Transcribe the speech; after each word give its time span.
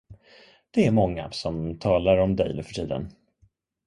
Det 0.71 0.85
är 0.85 0.91
många, 0.91 1.31
som 1.31 1.79
talar 1.79 2.17
om 2.17 2.35
dig 2.35 2.53
nu 2.55 2.63
för 2.63 2.73
tiden. 2.73 3.09